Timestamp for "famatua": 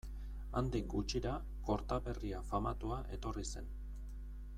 2.53-2.99